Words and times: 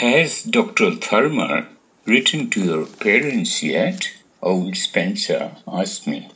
Has 0.00 0.42
Dr. 0.42 0.90
Thurmer 0.90 1.68
written 2.04 2.50
to 2.50 2.62
your 2.62 2.84
parents 2.84 3.62
yet? 3.62 4.12
Old 4.42 4.76
Spencer 4.76 5.52
asked 5.66 6.06
me. 6.06 6.28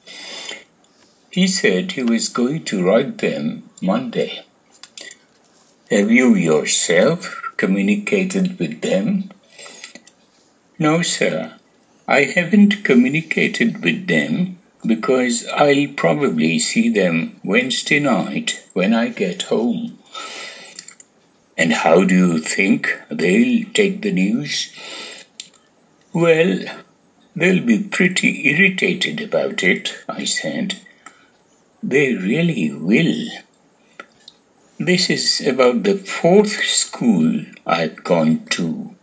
He 1.30 1.46
said 1.46 1.92
he 1.92 2.02
was 2.02 2.30
going 2.30 2.64
to 2.64 2.82
write 2.82 3.18
them 3.18 3.68
Monday. 3.82 4.46
Have 5.90 6.10
you 6.10 6.34
yourself 6.34 7.38
communicated 7.58 8.58
with 8.58 8.80
them? 8.80 9.30
No, 10.78 11.02
sir. 11.02 11.52
I 12.08 12.22
haven't 12.22 12.82
communicated 12.82 13.84
with 13.84 14.06
them 14.06 14.58
because 14.86 15.46
I'll 15.48 15.92
probably 15.98 16.58
see 16.60 16.88
them 16.88 17.38
Wednesday 17.44 18.00
night 18.00 18.66
when 18.72 18.94
I 18.94 19.08
get 19.08 19.42
home. 19.42 19.98
And 21.56 21.72
how 21.72 22.04
do 22.04 22.14
you 22.14 22.38
think 22.38 22.88
they'll 23.10 23.64
take 23.72 24.02
the 24.02 24.12
news? 24.12 24.72
Well, 26.12 26.60
they'll 27.36 27.64
be 27.64 27.82
pretty 27.82 28.48
irritated 28.48 29.20
about 29.20 29.62
it, 29.62 29.94
I 30.08 30.24
said. 30.24 30.80
They 31.82 32.14
really 32.14 32.72
will. 32.72 33.28
This 34.78 35.10
is 35.10 35.46
about 35.46 35.82
the 35.82 35.96
fourth 35.96 36.64
school 36.64 37.44
I've 37.66 38.02
gone 38.02 38.46
to. 38.50 38.96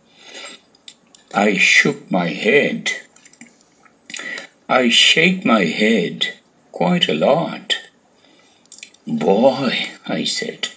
I 1.34 1.56
shook 1.56 2.10
my 2.10 2.28
head. 2.28 2.90
I 4.68 4.88
shake 4.88 5.44
my 5.44 5.64
head 5.64 6.34
quite 6.72 7.08
a 7.08 7.14
lot. 7.14 7.76
Boy, 9.06 9.90
I 10.06 10.24
said. 10.24 10.68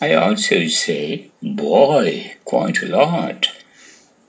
I 0.00 0.14
also 0.14 0.66
say 0.68 1.30
boy 1.42 2.36
quite 2.44 2.82
a 2.82 2.86
lot, 2.86 3.48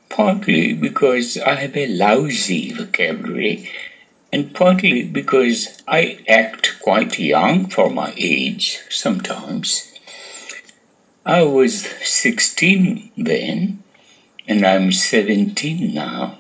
partly 0.10 0.74
because 0.74 1.38
I 1.38 1.56
have 1.56 1.78
a 1.78 1.86
lousy 1.86 2.74
vocabulary, 2.74 3.70
and 4.34 4.54
partly 4.54 5.04
because 5.04 5.82
I 5.88 6.20
act 6.28 6.80
quite 6.82 7.20
young 7.20 7.68
for 7.68 7.90
my 7.92 8.14
age 8.18 8.80
sometimes. 8.90 9.94
I 11.24 11.44
was 11.44 11.86
sixteen 12.04 13.12
then, 13.16 13.84
and 14.48 14.66
I'm 14.66 14.92
seventeen 14.92 15.94
now, 15.94 16.40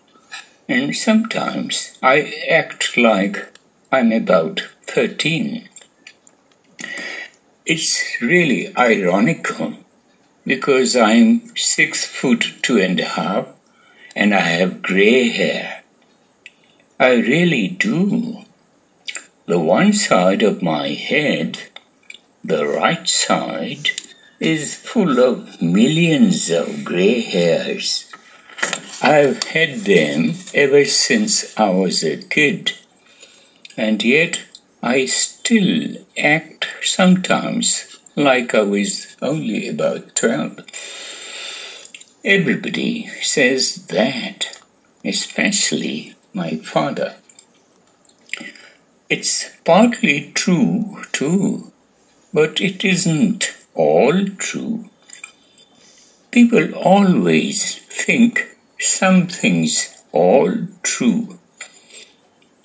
and 0.67 0.95
sometimes 0.95 1.97
I 2.01 2.33
act 2.49 2.97
like 2.97 3.59
I'm 3.91 4.11
about 4.11 4.61
thirteen. 4.87 5.69
It's 7.71 8.19
really 8.19 8.75
ironical 8.75 9.75
because 10.43 10.95
I'm 10.95 11.55
six 11.55 12.03
foot 12.03 12.55
two 12.63 12.79
and 12.79 12.99
a 12.99 13.05
half 13.05 13.45
and 14.15 14.33
I 14.33 14.39
have 14.39 14.81
gray 14.81 15.29
hair. 15.29 15.83
I 16.99 17.11
really 17.17 17.67
do. 17.67 18.43
The 19.45 19.59
one 19.59 19.93
side 19.93 20.41
of 20.41 20.63
my 20.63 20.87
head, 20.87 21.59
the 22.43 22.65
right 22.65 23.07
side, 23.07 23.91
is 24.39 24.73
full 24.73 25.19
of 25.19 25.61
millions 25.61 26.49
of 26.49 26.83
gray 26.83 27.21
hairs. 27.21 28.11
I've 28.99 29.43
had 29.43 29.81
them 29.81 30.33
ever 30.55 30.85
since 30.85 31.55
I 31.55 31.69
was 31.69 32.03
a 32.03 32.17
kid, 32.17 32.73
and 33.77 34.03
yet 34.03 34.48
I 34.81 35.05
still 35.07 35.97
act 36.17 36.67
sometimes 36.81 37.99
like 38.15 38.55
I 38.55 38.61
was 38.61 39.17
only 39.21 39.67
about 39.67 40.15
twelve. 40.15 40.61
Everybody 42.23 43.07
says 43.21 43.87
that, 43.87 44.61
especially 45.03 46.15
my 46.33 46.55
father. 46.57 47.15
It's 49.09 49.49
partly 49.65 50.31
true, 50.33 51.03
too, 51.11 51.73
but 52.33 52.61
it 52.61 52.85
isn't 52.85 53.53
all 53.73 54.27
true. 54.37 54.89
People 56.31 56.73
always 56.75 57.79
think 57.79 58.55
something's 58.79 60.03
all 60.13 60.53
true. 60.83 61.37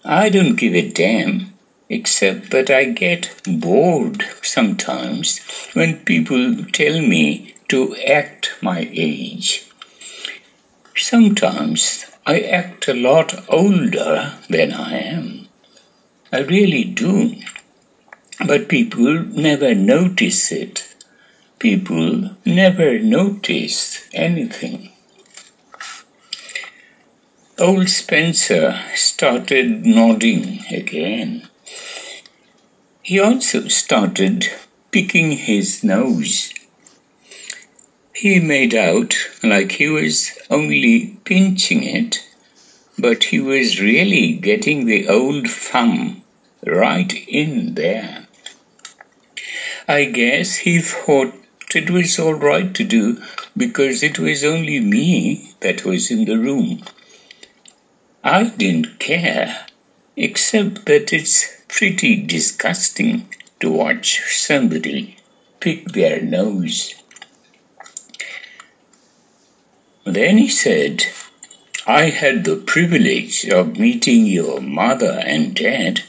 I 0.05 0.29
don't 0.29 0.57
give 0.57 0.75
a 0.75 0.91
damn 0.91 1.54
except 1.89 2.51
that 2.51 2.71
I 2.71 2.85
get 2.85 3.35
bored 3.47 4.25
sometimes 4.43 5.41
when 5.75 6.05
people 6.05 6.65
tell 6.73 7.01
me 7.01 7.55
to 7.69 7.95
act 7.97 8.55
my 8.61 8.89
age. 8.93 9.67
Sometimes 10.97 12.07
I 12.27 12.41
act 12.41 12.89
a 12.89 12.95
lot 12.95 13.35
older 13.49 14.35
than 14.49 14.73
I 14.73 14.99
am. 14.99 15.49
I 16.33 16.41
really 16.41 16.85
do. 16.85 17.35
But 18.47 18.69
people 18.69 19.23
never 19.25 19.75
notice 19.75 20.51
it. 20.51 20.95
People 21.59 22.31
never 22.45 22.99
notice 22.99 24.07
anything. 24.13 24.91
Old 27.59 27.89
Spencer 27.89 28.81
started 28.95 29.87
nodding 29.87 30.65
again. 30.71 31.49
He 33.05 33.21
also 33.21 33.69
started 33.69 34.51
picking 34.91 35.33
his 35.33 35.85
nose. 35.85 36.55
He 38.15 38.41
made 38.41 38.75
out 38.75 39.15
like 39.43 39.73
he 39.73 39.89
was 39.89 40.33
only 40.49 41.19
pinching 41.25 41.83
it, 41.83 42.27
but 42.99 43.25
he 43.25 43.41
was 43.41 43.79
really 43.79 44.33
getting 44.33 44.87
the 44.87 45.07
old 45.07 45.51
thumb 45.51 46.23
right 46.65 47.13
in 47.29 47.75
there. 47.75 48.27
I 49.87 50.07
guess 50.07 50.57
he 50.65 50.81
thought 50.81 51.35
it 51.75 51.91
was 51.91 52.19
all 52.19 52.33
right 52.33 52.75
to 52.75 52.85
do 52.85 53.23
because 53.55 54.03
it 54.03 54.19
was 54.19 54.43
only 54.43 54.81
me 54.81 55.53
that 55.61 55.85
was 55.85 56.11
in 56.11 56.25
the 56.25 56.39
room. 56.39 56.83
I 58.23 58.45
didn't 58.45 58.99
care, 58.99 59.67
except 60.17 60.87
that 60.87 61.13
it's 61.13 61.64
pretty 61.75 62.15
disgusting 62.23 63.29
to 63.59 63.69
watch 63.69 64.21
somebody 64.29 65.17
pick 65.59 65.85
their 65.87 66.23
nose. 66.23 66.95
Then 70.05 70.39
he 70.39 70.49
said, 70.49 71.07
I 71.85 72.11
had 72.11 72.45
the 72.45 72.57
privilege 72.57 73.49
of 73.49 73.77
meeting 73.77 74.25
your 74.25 74.61
mother 74.61 75.21
and 75.27 75.53
dad 75.53 76.05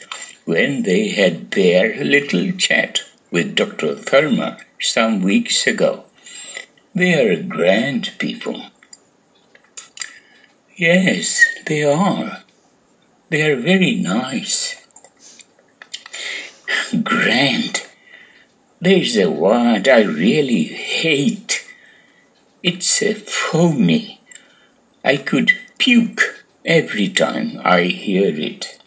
when 0.46 0.84
they 0.84 1.10
had 1.10 1.50
their 1.52 2.04
little 2.04 2.52
chat 2.52 3.00
with 3.32 3.56
Dr. 3.56 3.96
Thurmer 3.96 4.60
some 4.80 5.24
weeks 5.24 5.66
ago. 5.66 6.06
They 6.94 7.16
are 7.16 7.42
grand 7.42 8.12
people. 8.20 8.68
Yes, 10.76 11.44
they 11.66 11.84
are. 11.84 12.44
They 13.30 13.50
are 13.50 13.56
very 13.56 13.96
nice 13.96 14.85
grand. 17.04 17.84
There's 18.80 19.18
a 19.18 19.30
word 19.30 19.88
I 19.88 20.02
really 20.04 20.64
hate. 20.64 21.66
It's 22.62 23.02
a 23.02 23.14
phony. 23.14 24.22
I 25.04 25.18
could 25.18 25.52
puke 25.78 26.46
every 26.66 27.10
time 27.10 27.62
I 27.64 27.84
hear 27.84 28.34
it. 28.36 28.80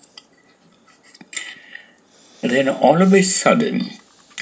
Then 2.41 2.69
all 2.69 3.03
of 3.03 3.13
a 3.13 3.23
sudden, 3.23 3.91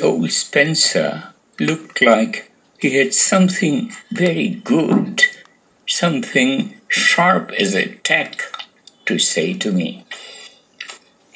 old 0.02 0.30
Spencer 0.30 1.32
looked 1.58 2.02
like 2.02 2.50
he 2.78 2.96
had 2.98 3.14
something 3.14 3.92
very 4.10 4.48
good, 4.48 5.22
something 5.86 6.80
sharp 6.88 7.50
as 7.52 7.74
a 7.74 7.94
tack 7.96 8.42
to 9.06 9.18
say 9.18 9.54
to 9.54 9.72
me. 9.72 10.04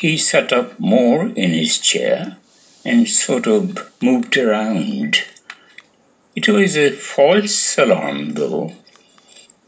He 0.01 0.17
sat 0.17 0.51
up 0.51 0.81
more 0.81 1.27
in 1.27 1.51
his 1.51 1.77
chair 1.77 2.39
and 2.87 3.07
sort 3.07 3.47
of 3.47 3.93
moved 4.01 4.35
around. 4.39 5.25
It 6.35 6.49
was 6.49 6.75
a 6.75 6.91
false 6.91 7.77
alarm, 7.77 8.33
though. 8.33 8.73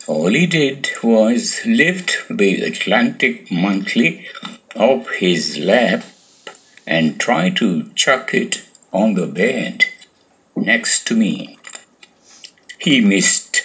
All 0.07 0.29
he 0.29 0.47
did 0.47 0.89
was 1.03 1.61
lift 1.67 2.17
the 2.31 2.63
Atlantic 2.63 3.53
Monthly 3.53 4.27
off 4.75 5.11
his 5.11 5.59
lap 5.59 6.03
and 6.87 7.21
try 7.21 7.51
to 7.51 7.91
chuck 7.95 8.33
it 8.33 8.67
on 8.91 9.13
the 9.13 9.27
bed 9.27 9.85
next 10.57 11.07
to 11.09 11.15
me. 11.15 11.59
He 12.79 13.03
missed. 13.03 13.65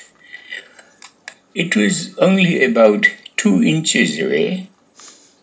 It 1.56 1.78
was 1.78 2.18
only 2.18 2.62
about 2.66 3.08
two 3.38 3.64
inches 3.64 4.20
away, 4.20 4.70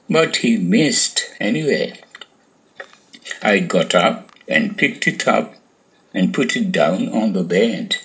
but 0.08 0.36
he 0.36 0.56
missed 0.56 1.30
anyway. 1.40 2.00
I 3.42 3.60
got 3.60 3.94
up 3.94 4.30
and 4.48 4.76
picked 4.76 5.06
it 5.06 5.26
up 5.26 5.54
and 6.12 6.34
put 6.34 6.56
it 6.56 6.70
down 6.70 7.08
on 7.08 7.32
the 7.32 7.42
bed. 7.42 7.96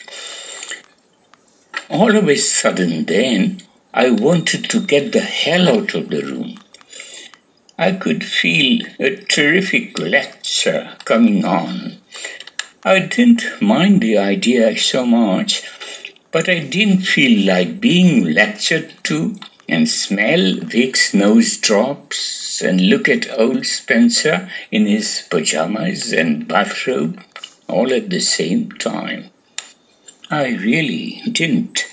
All 1.89 2.15
of 2.15 2.27
a 2.27 2.35
sudden, 2.35 3.05
then, 3.05 3.61
I 3.93 4.11
wanted 4.11 4.69
to 4.69 4.79
get 4.79 5.11
the 5.11 5.21
hell 5.21 5.67
out 5.69 5.93
of 5.95 6.09
the 6.09 6.21
room. 6.21 6.59
I 7.77 7.93
could 7.93 8.23
feel 8.23 8.85
a 8.99 9.15
terrific 9.15 9.97
lecture 9.97 10.95
coming 11.05 11.45
on. 11.45 11.97
I 12.83 12.99
didn't 12.99 13.43
mind 13.61 14.01
the 14.01 14.17
idea 14.17 14.77
so 14.77 15.05
much, 15.05 15.63
but 16.31 16.47
I 16.47 16.59
didn't 16.59 17.01
feel 17.01 17.47
like 17.47 17.81
being 17.81 18.33
lectured 18.33 18.93
to 19.03 19.35
and 19.71 19.87
smell 19.89 20.55
Vicks 20.55 21.13
nose 21.13 21.57
drops 21.57 22.61
and 22.61 22.89
look 22.89 23.07
at 23.07 23.29
old 23.39 23.65
Spencer 23.65 24.49
in 24.71 24.85
his 24.85 25.25
pajamas 25.29 26.11
and 26.11 26.47
bathrobe 26.47 27.23
all 27.67 27.93
at 27.93 28.09
the 28.09 28.19
same 28.19 28.71
time. 28.73 29.29
I 30.31 30.49
really 30.49 31.21
didn't. 31.31 31.88